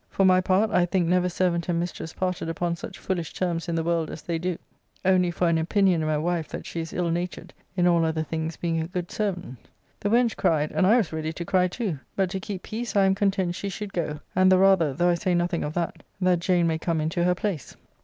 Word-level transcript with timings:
For 0.09 0.25
my 0.25 0.41
part 0.41 0.71
I 0.71 0.87
think 0.87 1.07
never 1.07 1.29
servant 1.29 1.69
and 1.69 1.79
mistress 1.79 2.11
parted 2.11 2.49
upon 2.49 2.75
such 2.75 2.97
foolish 2.97 3.33
terms 3.35 3.69
in 3.69 3.75
the 3.75 3.83
world 3.83 4.09
as 4.09 4.23
they 4.23 4.39
do, 4.39 4.57
only 5.05 5.29
for 5.29 5.47
an 5.47 5.59
opinion 5.59 6.01
in 6.01 6.07
my 6.07 6.17
wife 6.17 6.47
that 6.47 6.65
she 6.65 6.79
is 6.79 6.91
ill 6.91 7.11
natured, 7.11 7.53
in 7.77 7.85
all 7.85 8.03
other 8.03 8.23
things 8.23 8.57
being 8.57 8.81
a 8.81 8.87
good 8.87 9.11
servant. 9.11 9.59
The 9.99 10.09
wench 10.09 10.35
cried, 10.37 10.71
and 10.71 10.87
I 10.87 10.97
was 10.97 11.13
ready 11.13 11.31
to 11.33 11.45
cry 11.45 11.67
too, 11.67 11.99
but 12.15 12.31
to 12.31 12.39
keep 12.39 12.63
peace 12.63 12.95
I 12.95 13.05
am 13.05 13.13
content 13.13 13.53
she 13.53 13.69
should 13.69 13.93
go, 13.93 14.21
and 14.35 14.51
the 14.51 14.57
rather, 14.57 14.91
though 14.95 15.09
I 15.09 15.13
say 15.13 15.35
nothing 15.35 15.63
of 15.63 15.75
that, 15.75 16.01
that 16.19 16.39
Jane 16.39 16.65
may 16.65 16.79
come 16.79 16.99
into 16.99 17.23
her 17.23 17.35
place. 17.35 17.75